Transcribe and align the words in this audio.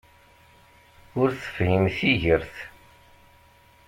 Ur 1.19 1.29
tefhim 1.41 1.83
tigert! 1.97 2.55